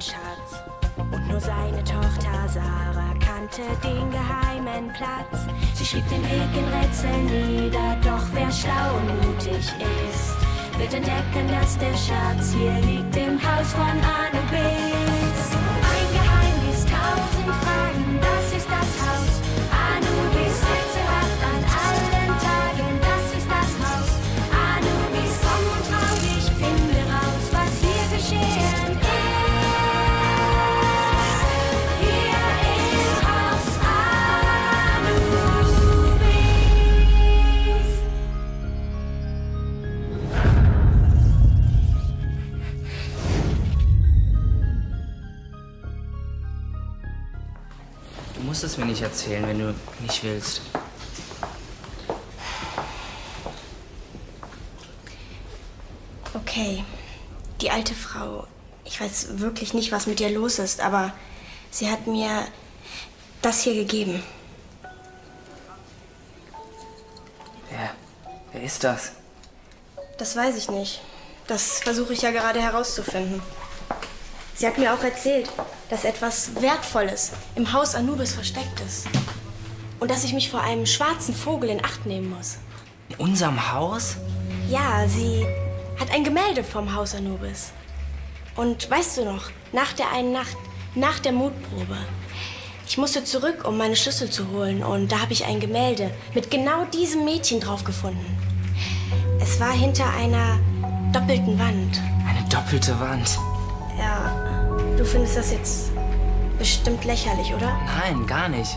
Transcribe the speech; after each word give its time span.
Schatz. 0.00 0.62
Und 0.96 1.28
nur 1.28 1.40
seine 1.40 1.82
Tochter 1.84 2.48
Sarah 2.48 3.14
kannte 3.24 3.62
den 3.82 4.10
geheimen 4.10 4.92
Platz. 4.92 5.46
Sie 5.74 5.84
schrieb 5.84 6.08
den 6.08 6.22
Weg 6.24 6.50
in 6.56 6.64
Rätseln 6.78 7.26
nieder, 7.26 7.96
doch 8.02 8.24
wer 8.32 8.50
schlau 8.50 8.96
und 8.96 9.26
mutig 9.26 9.56
ist, 9.58 10.36
wird 10.78 10.94
entdecken, 10.94 11.48
dass 11.48 11.78
der 11.78 11.94
Schatz 11.94 12.52
hier 12.52 12.74
liegt 12.80 13.16
im 13.16 13.40
Haus 13.40 13.72
von 13.72 13.82
Anubis. 13.82 14.35
Musst 48.56 48.64
es 48.64 48.78
mir 48.78 48.86
nicht 48.86 49.02
erzählen, 49.02 49.46
wenn 49.46 49.58
du 49.58 49.74
nicht 50.00 50.24
willst. 50.24 50.62
Okay, 56.32 56.82
die 57.60 57.70
alte 57.70 57.94
Frau. 57.94 58.46
Ich 58.86 58.98
weiß 58.98 59.40
wirklich 59.40 59.74
nicht, 59.74 59.92
was 59.92 60.06
mit 60.06 60.20
ihr 60.20 60.30
los 60.30 60.58
ist, 60.58 60.80
aber 60.80 61.12
sie 61.70 61.90
hat 61.90 62.06
mir 62.06 62.46
das 63.42 63.60
hier 63.60 63.74
gegeben. 63.74 64.22
Wer? 67.68 67.90
Wer 68.52 68.62
ist 68.62 68.82
das? 68.84 69.12
Das 70.16 70.34
weiß 70.34 70.56
ich 70.56 70.70
nicht. 70.70 71.02
Das 71.46 71.80
versuche 71.80 72.14
ich 72.14 72.22
ja 72.22 72.30
gerade 72.30 72.62
herauszufinden. 72.62 73.42
Sie 74.54 74.66
hat 74.66 74.78
mir 74.78 74.94
auch 74.94 75.02
erzählt, 75.02 75.50
dass 75.90 76.04
etwas 76.04 76.60
Wertvolles 76.60 77.32
im 77.54 77.72
Haus 77.72 77.94
Anubis 77.94 78.34
versteckt 78.34 78.80
ist. 78.80 79.08
Und 80.00 80.10
dass 80.10 80.24
ich 80.24 80.32
mich 80.32 80.50
vor 80.50 80.60
einem 80.60 80.86
schwarzen 80.86 81.34
Vogel 81.34 81.70
in 81.70 81.84
Acht 81.84 82.06
nehmen 82.06 82.30
muss. 82.30 82.58
In 83.08 83.16
unserem 83.16 83.72
Haus? 83.72 84.16
Ja, 84.68 85.06
sie 85.06 85.46
hat 85.98 86.10
ein 86.10 86.24
Gemälde 86.24 86.64
vom 86.64 86.94
Haus 86.94 87.14
Anubis. 87.14 87.72
Und 88.56 88.90
weißt 88.90 89.18
du 89.18 89.24
noch, 89.24 89.50
nach 89.72 89.92
der 89.92 90.12
einen 90.12 90.32
Nacht, 90.32 90.56
nach 90.94 91.18
der 91.18 91.32
Mutprobe, 91.32 91.98
ich 92.88 92.98
musste 92.98 93.24
zurück, 93.24 93.66
um 93.66 93.76
meine 93.76 93.96
Schlüssel 93.96 94.30
zu 94.30 94.48
holen. 94.50 94.82
Und 94.82 95.10
da 95.10 95.20
habe 95.20 95.32
ich 95.32 95.44
ein 95.44 95.60
Gemälde 95.60 96.10
mit 96.34 96.50
genau 96.50 96.84
diesem 96.84 97.24
Mädchen 97.24 97.60
drauf 97.60 97.84
gefunden. 97.84 98.38
Es 99.40 99.58
war 99.58 99.72
hinter 99.72 100.08
einer 100.14 100.58
doppelten 101.12 101.58
Wand. 101.58 102.00
Eine 102.28 102.48
doppelte 102.48 102.98
Wand. 103.00 103.38
Ja, 103.98 104.45
du 104.96 105.04
findest 105.04 105.36
das 105.36 105.52
jetzt 105.52 105.90
bestimmt 106.58 107.04
lächerlich, 107.04 107.54
oder? 107.54 107.78
Nein, 107.86 108.26
gar 108.26 108.48
nicht. 108.48 108.76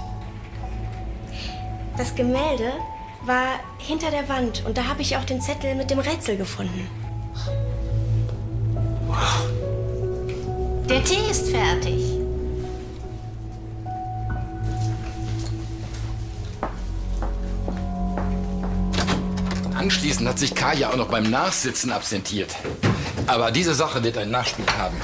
Das 1.98 2.16
Gemälde 2.16 2.74
war 3.26 3.60
hinter 3.78 4.12
der 4.12 4.30
Wand 4.30 4.64
und 4.66 4.78
da 4.78 4.86
habe 4.86 5.02
ich 5.02 5.18
auch 5.18 5.26
den 5.26 5.42
Zettel 5.42 5.76
mit 5.76 5.90
dem 5.90 6.00
Rätsel 6.00 6.38
gefunden. 6.38 6.90
Der 10.90 11.04
Tee 11.04 11.30
ist 11.30 11.50
fertig. 11.50 12.02
Anschließend 19.76 20.28
hat 20.28 20.40
sich 20.40 20.56
Kaya 20.56 20.90
auch 20.90 20.96
noch 20.96 21.08
beim 21.08 21.30
Nachsitzen 21.30 21.92
absentiert. 21.92 22.56
Aber 23.28 23.52
diese 23.52 23.74
Sache 23.74 24.04
wird 24.04 24.18
ein 24.18 24.32
Nachspiel 24.32 24.66
haben. 24.78 24.98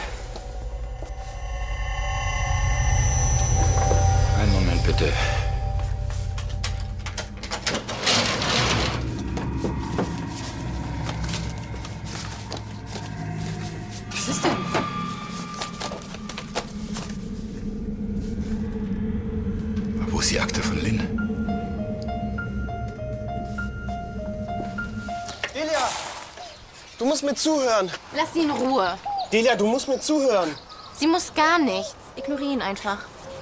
Musst 27.15 27.23
mir 27.23 27.35
zuhören. 27.35 27.89
Lass 28.13 28.33
sie 28.33 28.41
in 28.41 28.51
Ruhe. 28.51 28.97
Delia, 29.31 29.55
du 29.55 29.67
musst 29.67 29.87
mir 29.87 30.01
zuhören. 30.01 30.53
Sie 30.99 31.07
muss 31.07 31.33
gar 31.33 31.57
nichts. 31.59 31.95
Ignoriere 32.17 32.51
ihn 32.51 32.61
einfach. 32.61 32.97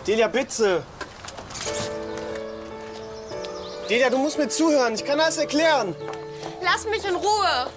Delia, 0.06 0.28
bitte. 0.28 0.84
Delia, 3.90 4.12
du 4.12 4.20
musst 4.20 4.38
mir 4.38 4.48
zuhören. 4.48 4.94
Ich 4.94 5.04
kann 5.04 5.20
alles 5.20 5.38
erklären. 5.38 5.96
Lass 6.62 6.86
mich 6.86 7.04
in 7.04 7.16
Ruhe. 7.16 7.68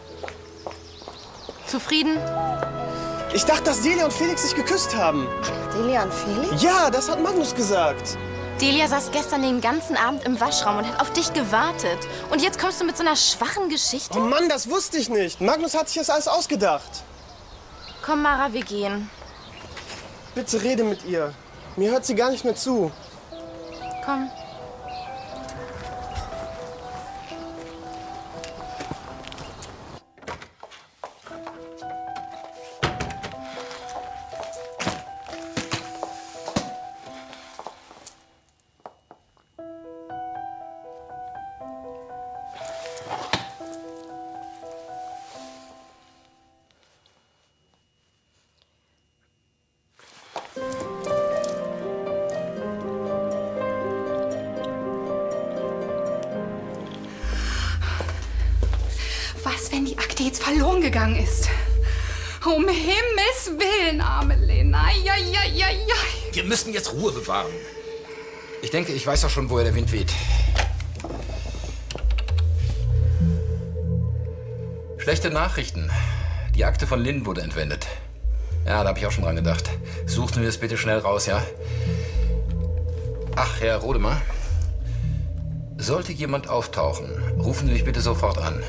Zufrieden? 1.67 2.19
Ich 3.33 3.47
dachte, 3.47 3.65
dass 3.65 3.81
Delia 3.81 4.05
und 4.05 4.13
Felix 4.13 4.43
sich 4.43 4.55
geküsst 4.55 4.95
haben. 4.95 5.27
Delia 5.79 6.03
und 6.03 6.13
Felix? 6.13 6.63
Ja, 6.63 6.91
das 6.91 7.09
hat 7.09 7.23
Magnus 7.23 7.55
gesagt. 7.55 8.19
Delia 8.61 8.89
saß 8.89 9.11
gestern 9.11 9.43
den 9.43 9.61
ganzen 9.61 9.99
Abend 9.99 10.25
im 10.25 10.41
Waschraum 10.41 10.79
und 10.79 10.89
hat 10.89 10.99
auf 10.99 11.13
dich 11.13 11.31
gewartet. 11.35 11.99
Und 12.31 12.43
jetzt 12.43 12.59
kommst 12.59 12.81
du 12.81 12.87
mit 12.87 12.97
so 12.97 13.03
einer 13.03 13.15
schwachen 13.15 13.69
Geschichte? 13.69 14.17
Oh 14.17 14.21
Mann, 14.23 14.49
das 14.49 14.71
wusste 14.71 14.97
ich 14.97 15.11
nicht. 15.11 15.43
Magnus 15.43 15.75
hat 15.75 15.89
sich 15.91 15.99
das 15.99 16.09
alles 16.09 16.27
ausgedacht. 16.27 17.03
Komm, 18.03 18.23
Mara, 18.23 18.51
wir 18.55 18.65
gehen. 18.65 19.11
Bitte 20.35 20.63
rede 20.63 20.85
mit 20.85 21.05
ihr. 21.05 21.35
Mir 21.77 21.91
hört 21.91 22.07
sie 22.07 22.15
gar 22.15 22.31
nicht 22.31 22.45
mehr 22.45 22.55
zu. 22.55 22.91
Komm. 24.07 24.31
Was, 59.57 59.73
wenn 59.73 59.87
die 59.87 59.97
Akte 59.97 60.23
jetzt 60.23 60.43
verloren 60.43 60.83
gegangen 60.83 61.17
ist? 61.17 61.49
Um 62.45 62.69
Himmels 62.69 63.59
Willen, 63.59 64.03
arme 64.03 64.37
Lena. 64.37 64.85
Ja, 65.03 65.17
ja, 65.17 65.45
ja, 65.45 65.69
ja. 65.71 65.95
Wir 66.33 66.45
müssen 66.45 66.75
jetzt 66.75 66.93
Ruhe 66.93 67.11
bewahren. 67.11 67.51
Ich 68.61 68.71
denke, 68.71 68.93
ich 68.93 69.07
weiß 69.07 69.25
auch 69.25 69.31
schon, 69.31 69.49
woher 69.49 69.65
der 69.65 69.75
Wind 69.75 69.93
weht. 69.93 70.13
Schlechte 74.99 75.31
Nachrichten. 75.31 75.91
Die 76.55 76.67
Akte 76.67 76.87
von 76.87 77.01
Lynn 77.01 77.25
wurde 77.25 77.41
entwendet. 77.41 77.87
Ja, 78.67 78.83
da 78.83 78.91
habe 78.91 78.99
ich 78.99 79.07
auch 79.07 79.13
schon 79.13 79.25
dran 79.25 79.37
gedacht. 79.37 79.71
Suchen 80.05 80.43
wir 80.43 80.51
es 80.51 80.59
bitte 80.59 80.77
schnell 80.77 80.99
raus, 80.99 81.25
ja? 81.25 81.43
Ach, 83.37 83.61
Herr 83.61 83.79
Rodemar. 83.79 84.21
Sollte 85.79 86.13
jemand 86.13 86.49
auftauchen, 86.49 87.09
rufen 87.39 87.69
Sie 87.69 87.73
mich 87.73 87.85
bitte 87.85 88.03
sofort 88.03 88.37
an. 88.37 88.63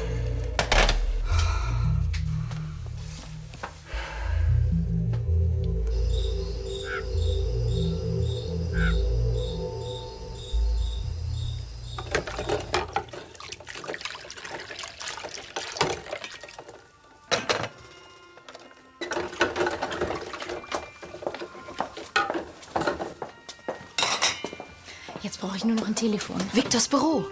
Brauche 25.58 25.66
ich 25.66 25.66
nur 25.66 25.76
noch 25.76 25.88
ein 25.88 25.96
Telefon. 25.96 26.38
Victors 26.54 26.88
Büro. 26.88 27.26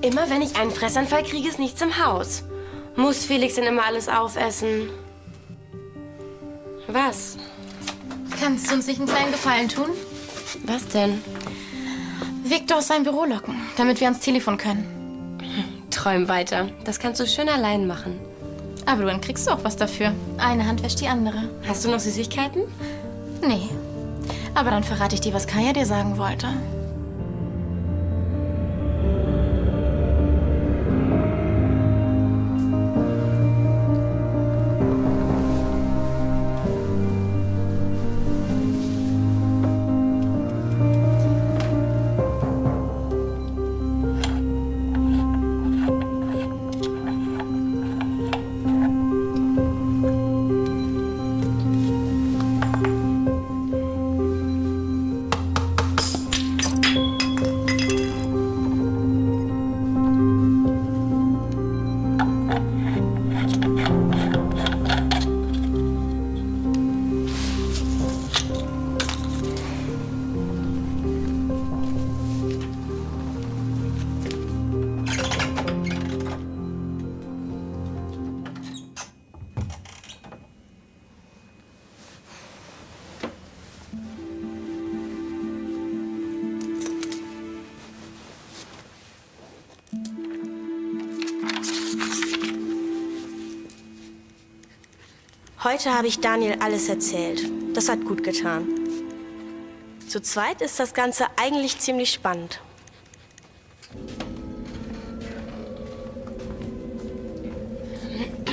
Immer 0.00 0.30
wenn 0.30 0.42
ich 0.42 0.56
einen 0.56 0.70
Fressanfall 0.70 1.24
kriege, 1.24 1.48
ist 1.48 1.58
nichts 1.58 1.82
im 1.82 2.04
Haus. 2.04 2.44
Muss 2.96 3.24
Felix 3.24 3.54
denn 3.54 3.64
immer 3.64 3.84
alles 3.84 4.08
aufessen? 4.08 4.90
Was? 6.86 7.36
Kannst 8.38 8.70
du 8.70 8.76
uns 8.76 8.86
nicht 8.86 9.00
einen 9.00 9.08
kleinen 9.08 9.32
Gefallen 9.32 9.68
tun? 9.68 9.90
Was 10.64 10.86
denn? 10.88 11.20
Victor 12.44 12.78
aus 12.78 12.88
seinem 12.88 13.04
Büro 13.04 13.24
locken, 13.24 13.56
damit 13.76 14.00
wir 14.00 14.06
ans 14.06 14.20
Telefon 14.20 14.56
können. 14.56 15.40
Träum 15.90 16.28
weiter. 16.28 16.68
Das 16.84 17.00
kannst 17.00 17.20
du 17.20 17.26
schön 17.26 17.48
allein 17.48 17.86
machen. 17.86 18.20
Aber 18.86 19.04
dann 19.04 19.20
kriegst 19.20 19.46
du 19.46 19.52
auch 19.52 19.62
was 19.64 19.76
dafür. 19.76 20.12
Eine 20.38 20.66
Hand 20.66 20.82
wäscht 20.82 21.00
die 21.00 21.08
andere. 21.08 21.48
Hast 21.66 21.84
du 21.84 21.90
noch 21.90 22.00
Süßigkeiten? 22.00 22.62
Nee. 23.40 23.70
Aber 24.54 24.70
dann 24.70 24.84
verrate 24.84 25.14
ich 25.14 25.20
dir, 25.20 25.32
was 25.32 25.46
Kaya 25.46 25.72
dir 25.72 25.86
sagen 25.86 26.18
wollte. 26.18 26.48
Heute 95.62 95.94
habe 95.94 96.06
ich 96.06 96.20
Daniel 96.20 96.56
alles 96.60 96.88
erzählt. 96.88 97.42
Das 97.74 97.90
hat 97.90 98.02
gut 98.06 98.24
getan. 98.24 98.66
Zu 100.08 100.22
zweit 100.22 100.62
ist 100.62 100.80
das 100.80 100.94
Ganze 100.94 101.26
eigentlich 101.36 101.78
ziemlich 101.78 102.10
spannend. 102.12 102.60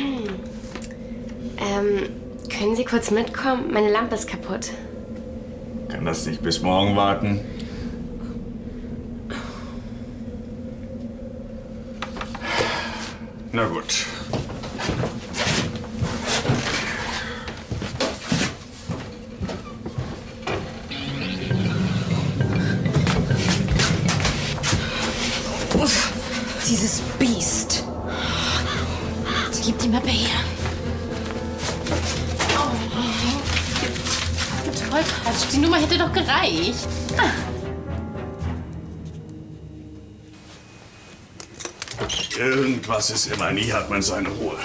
Ähm, 1.59 2.09
können 2.49 2.75
Sie 2.75 2.85
kurz 2.85 3.09
mitkommen? 3.11 3.71
Meine 3.73 3.91
Lampe 3.91 4.15
ist 4.15 4.27
kaputt. 4.27 4.71
Kann 5.89 6.05
das 6.05 6.25
nicht 6.25 6.41
bis 6.41 6.61
morgen 6.61 6.95
warten? 6.95 7.41
Na 13.51 13.67
gut. 13.67 14.05
Uff, 25.73 26.11
dieses 26.67 27.01
Biest. 27.19 27.83
Gib 29.63 29.79
die 29.79 29.89
Mappe 29.89 30.09
her. 30.09 30.39
Oh. 32.57 32.71
Toll, 34.89 35.03
Quatsch. 35.23 35.51
Die 35.51 35.57
Nummer 35.57 35.77
hätte 35.77 35.97
doch 35.97 36.13
gereicht. 36.13 36.87
Irgendwas 42.37 43.09
ist 43.09 43.31
immer, 43.33 43.51
nie 43.51 43.73
hat 43.73 43.89
man 43.89 44.01
seine 44.01 44.29
Ruhe. 44.29 44.57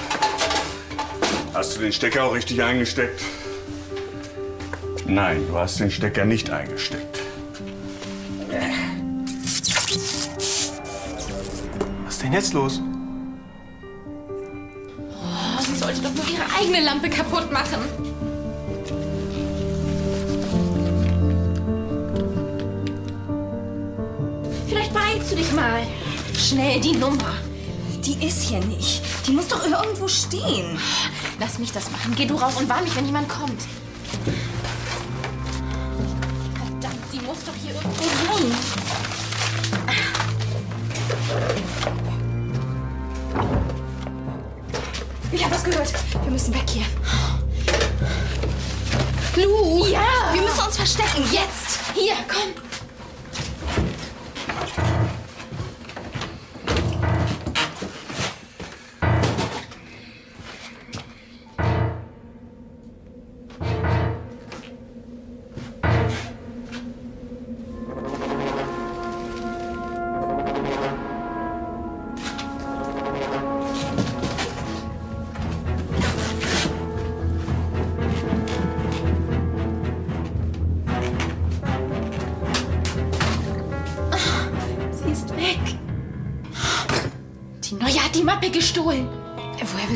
Hast 1.55 1.77
du 1.77 1.81
den 1.81 1.93
Stecker 1.93 2.25
auch 2.25 2.35
richtig 2.35 2.63
eingesteckt? 2.63 3.23
Nein, 5.07 5.47
du 5.49 5.57
hast 5.57 5.81
den 5.81 5.91
Stecker 5.91 6.27
nicht 6.27 6.51
eingesteckt. 6.51 7.22
Denn 12.33 12.41
jetzt 12.41 12.55
los? 12.55 12.81
Oh, 15.11 15.63
sie 15.63 15.77
sollte 15.77 16.01
doch 16.01 16.15
nur 16.15 16.25
ihre 16.33 16.45
eigene 16.59 16.81
Lampe 16.81 17.11
kaputt 17.11 17.53
machen. 17.53 17.79
Vielleicht 24.67 24.95
beeilst 24.95 25.33
du 25.33 25.37
dich 25.37 25.53
mal. 25.53 25.83
Schnell 26.37 26.81
die 26.81 26.97
Nummer. 26.97 27.35
Die 28.05 28.27
ist 28.27 28.43
hier 28.43 28.61
nicht. 28.65 29.03
Die 29.27 29.33
muss 29.33 29.49
doch 29.49 29.65
irgendwo 29.65 30.09
stehen. 30.09 30.79
Lass 31.39 31.59
mich 31.59 31.73
das 31.73 31.91
machen. 31.91 32.15
Geh 32.17 32.25
du 32.25 32.35
raus 32.35 32.57
und 32.57 32.69
warn 32.69 32.85
mich, 32.85 32.97
wenn 32.97 33.07
jemand 33.07 33.29
kommt. 33.29 33.63
Verdammt, 36.55 37.05
sie 37.13 37.21
muss 37.21 37.45
doch 37.45 37.55
hier 37.63 37.75
irgendwo 37.75 38.05
sein. 38.39 39.02
Müssen 46.33 46.55
weg 46.55 46.65
hier. 46.67 46.87
Lu! 49.37 49.87
Ja! 49.87 50.33
Wir 50.33 50.43
müssen 50.43 50.61
uns 50.61 50.77
verstecken. 50.77 51.23
Jetzt. 51.31 51.81
Hier, 51.95 52.15
komm. 52.27 52.55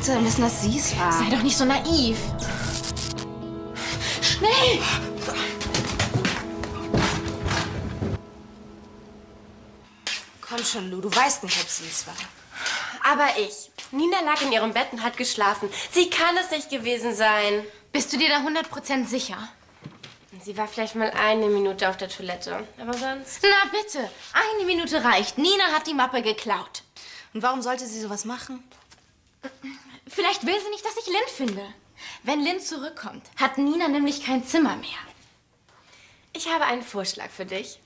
Denn 0.07 0.25
wissen, 0.25 0.43
dass 0.43 0.63
sie 0.63 0.79
es 0.79 0.97
war? 0.97 1.11
Sei 1.11 1.29
doch 1.31 1.43
nicht 1.43 1.57
so 1.57 1.65
naiv. 1.65 2.17
Schnell! 4.23 4.81
Komm 10.41 10.65
schon, 10.65 10.91
Lu. 10.91 11.01
Du 11.01 11.15
weißt 11.15 11.43
nicht, 11.43 11.61
ob 11.61 11.69
sie 11.69 11.87
es 11.91 12.07
war. 12.07 12.15
Aber 13.03 13.27
ich. 13.37 13.73
Nina 13.91 14.21
lag 14.21 14.41
in 14.43 14.53
ihrem 14.53 14.73
Bett 14.73 14.93
und 14.93 15.03
hat 15.03 15.17
geschlafen. 15.17 15.69
Sie 15.91 16.09
kann 16.09 16.37
es 16.37 16.53
nicht 16.53 16.71
gewesen 16.71 17.13
sein. 17.13 17.65
Bist 17.91 18.13
du 18.13 18.17
dir 18.17 18.29
da 18.29 18.39
100% 18.39 19.07
sicher? 19.07 19.49
Sie 20.41 20.57
war 20.57 20.69
vielleicht 20.69 20.95
mal 20.95 21.11
eine 21.11 21.47
Minute 21.47 21.89
auf 21.89 21.97
der 21.97 22.09
Toilette. 22.09 22.65
Aber 22.81 22.95
sonst. 22.95 23.41
Na 23.43 23.71
bitte, 23.73 24.09
eine 24.33 24.67
Minute 24.67 25.03
reicht. 25.03 25.37
Nina 25.37 25.65
hat 25.75 25.89
die 25.89 25.95
Mappe 25.95 26.23
geklaut. 26.23 26.85
Und 27.35 27.43
warum 27.43 27.61
sollte 27.61 27.87
sie 27.87 28.01
sowas 28.01 28.25
machen? 28.25 28.63
Vielleicht 30.07 30.47
will 30.47 30.61
sie 30.61 30.71
nicht, 30.71 30.85
dass 30.85 30.97
ich 30.97 31.07
Lynn 31.07 31.17
finde. 31.35 31.67
Wenn 32.23 32.43
Lynn 32.43 32.61
zurückkommt, 32.61 33.25
hat 33.37 33.59
Nina 33.59 33.89
nämlich 33.89 34.25
kein 34.25 34.45
Zimmer 34.47 34.77
mehr. 34.77 34.89
Ich 36.33 36.49
habe 36.53 36.65
einen 36.65 36.83
Vorschlag 36.83 37.31
für 37.31 37.47
dich. 37.47 37.81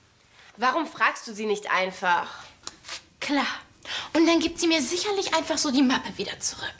Warum 0.57 0.85
fragst 0.85 1.27
du 1.27 1.33
sie 1.33 1.45
nicht 1.45 1.71
einfach? 1.71 2.27
Klar. 3.19 3.47
Und 4.13 4.27
dann 4.27 4.39
gibt 4.39 4.59
sie 4.59 4.67
mir 4.67 4.81
sicherlich 4.81 5.33
einfach 5.33 5.57
so 5.57 5.71
die 5.71 5.81
Mappe 5.81 6.17
wieder 6.17 6.39
zurück. 6.39 6.75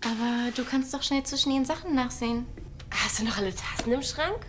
Aber 0.00 0.50
du 0.54 0.64
kannst 0.64 0.94
doch 0.94 1.02
schnell 1.02 1.24
zwischen 1.24 1.52
ihren 1.52 1.64
Sachen 1.64 1.94
nachsehen. 1.94 2.46
Hast 2.90 3.18
du 3.18 3.24
noch 3.24 3.36
alle 3.36 3.54
Tassen 3.54 3.92
im 3.92 4.02
Schrank? 4.02 4.46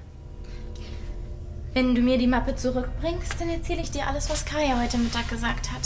Wenn 1.73 1.93
du 1.93 2.01
mir 2.01 2.17
die 2.17 2.27
Mappe 2.27 2.55
zurückbringst, 2.55 3.35
dann 3.39 3.49
erzähle 3.49 3.81
ich 3.81 3.91
dir 3.91 4.07
alles, 4.07 4.29
was 4.29 4.45
Kaya 4.45 4.79
heute 4.79 4.97
Mittag 4.97 5.27
gesagt 5.29 5.71
hat. 5.71 5.81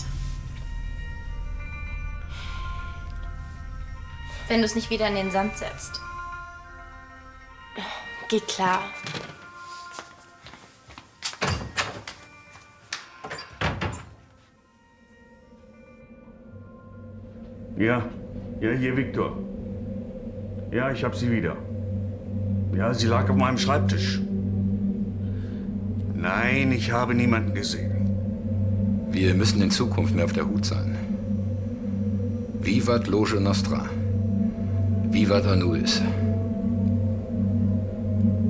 Wenn 4.52 4.60
du 4.60 4.66
es 4.66 4.76
nicht 4.76 4.90
wieder 4.90 5.08
in 5.08 5.16
den 5.16 5.32
Sand 5.32 5.56
setzt. 5.56 6.02
Geht 8.28 8.46
klar. 8.50 8.82
Ja, 17.78 18.04
ja, 18.60 18.72
hier 18.72 18.98
Viktor. 18.98 19.38
Ja, 20.70 20.92
ich 20.92 21.02
hab 21.06 21.16
sie 21.16 21.32
wieder. 21.32 21.56
Ja, 22.76 22.94
sie 22.94 23.08
lag 23.08 23.30
auf 23.30 23.38
meinem 23.38 23.58
Schreibtisch. 23.58 24.20
Nein, 26.14 26.74
ich 26.74 26.92
habe 26.92 27.16
niemanden 27.16 27.54
gesehen. 27.54 29.08
Wir 29.12 29.34
müssen 29.34 29.62
in 29.62 29.72
Zukunft 29.72 30.14
mehr 30.14 30.26
auf 30.26 30.34
der 30.34 30.46
Hut 30.46 30.66
sein. 30.66 30.98
Vivat 32.60 33.08
Loge 33.08 33.40
Nostra. 33.40 33.90
Vivat 35.12 35.46
Anubis. 35.46 36.02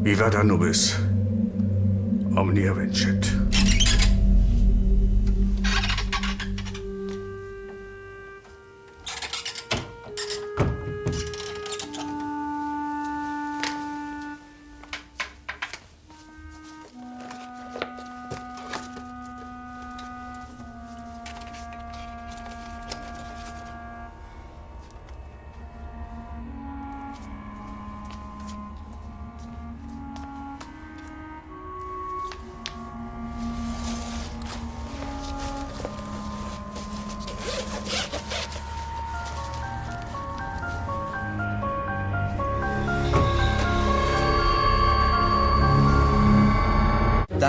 Vivat 0.03 0.35
Anubis. 0.35 0.95
Omnia 2.37 2.73
Vincit. 2.73 3.40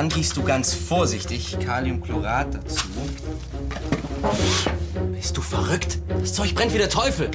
Dann 0.02 0.08
gießt 0.08 0.36
du 0.36 0.42
ganz 0.42 0.74
vorsichtig 0.74 1.56
Kaliumchlorat 1.64 2.56
dazu. 2.56 2.88
Bist 5.12 5.36
du 5.36 5.40
verrückt? 5.40 6.00
Das 6.08 6.34
Zeug 6.34 6.56
brennt 6.56 6.74
wie 6.74 6.78
der 6.78 6.90
Teufel. 6.90 7.30